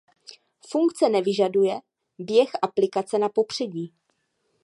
Funkce 0.69 1.07
nevyžaduje 1.09 1.79
běh 2.19 2.49
aplikace 2.61 3.17
na 3.19 3.29
popředí. 3.29 3.93